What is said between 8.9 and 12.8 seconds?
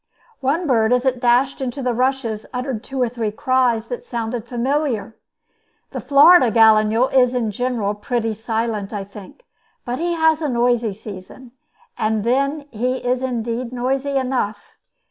I think; but he has a noisy season; then